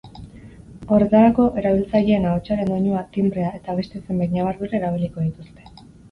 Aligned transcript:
Horretarako, 0.95 1.43
erabiltzaileen 1.61 2.23
ahotsaren 2.29 2.71
doinua, 2.71 3.03
tinbrea 3.17 3.51
eta 3.59 3.75
beste 3.81 4.01
zenbait 4.07 4.33
ñabardura 4.39 4.79
erabiliko 4.79 5.27
dituzte. 5.27 5.69